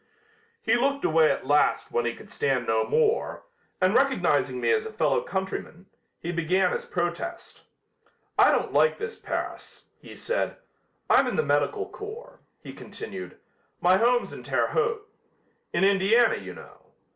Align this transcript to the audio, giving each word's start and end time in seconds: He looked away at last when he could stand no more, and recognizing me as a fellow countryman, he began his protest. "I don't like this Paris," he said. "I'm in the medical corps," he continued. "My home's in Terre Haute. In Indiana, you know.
He 0.63 0.75
looked 0.75 1.05
away 1.05 1.29
at 1.29 1.45
last 1.45 1.91
when 1.91 2.05
he 2.07 2.15
could 2.15 2.31
stand 2.31 2.65
no 2.65 2.85
more, 2.85 3.43
and 3.79 3.93
recognizing 3.93 4.59
me 4.59 4.71
as 4.71 4.87
a 4.87 4.91
fellow 4.91 5.21
countryman, 5.21 5.85
he 6.19 6.31
began 6.31 6.71
his 6.71 6.87
protest. 6.87 7.65
"I 8.35 8.49
don't 8.49 8.73
like 8.73 8.97
this 8.97 9.19
Paris," 9.19 9.89
he 9.99 10.15
said. 10.15 10.57
"I'm 11.07 11.27
in 11.27 11.35
the 11.35 11.43
medical 11.45 11.85
corps," 11.87 12.39
he 12.63 12.73
continued. 12.73 13.37
"My 13.79 13.97
home's 13.97 14.33
in 14.33 14.41
Terre 14.41 14.69
Haute. 14.71 15.07
In 15.71 15.83
Indiana, 15.83 16.37
you 16.37 16.55
know. 16.55 16.79